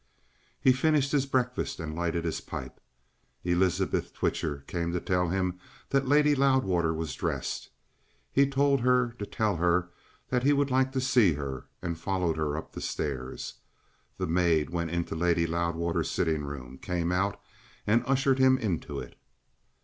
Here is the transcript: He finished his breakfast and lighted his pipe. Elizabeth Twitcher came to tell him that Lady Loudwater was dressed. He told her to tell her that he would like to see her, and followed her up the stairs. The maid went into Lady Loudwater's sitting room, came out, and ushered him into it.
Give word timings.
He 0.59 0.71
finished 0.73 1.11
his 1.11 1.27
breakfast 1.27 1.79
and 1.79 1.95
lighted 1.95 2.25
his 2.25 2.41
pipe. 2.41 2.79
Elizabeth 3.43 4.15
Twitcher 4.15 4.63
came 4.65 4.91
to 4.93 4.99
tell 4.99 5.27
him 5.29 5.59
that 5.91 6.07
Lady 6.07 6.33
Loudwater 6.33 6.91
was 6.91 7.13
dressed. 7.13 7.69
He 8.31 8.49
told 8.49 8.79
her 8.81 9.11
to 9.19 9.25
tell 9.27 9.57
her 9.57 9.91
that 10.29 10.41
he 10.41 10.53
would 10.53 10.71
like 10.71 10.91
to 10.93 11.01
see 11.01 11.33
her, 11.33 11.67
and 11.83 11.99
followed 11.99 12.35
her 12.37 12.57
up 12.57 12.71
the 12.71 12.81
stairs. 12.81 13.59
The 14.17 14.25
maid 14.25 14.71
went 14.71 14.89
into 14.89 15.13
Lady 15.15 15.45
Loudwater's 15.45 16.09
sitting 16.09 16.45
room, 16.45 16.79
came 16.79 17.11
out, 17.11 17.39
and 17.85 18.01
ushered 18.07 18.39
him 18.39 18.57
into 18.57 18.99
it. 18.99 19.15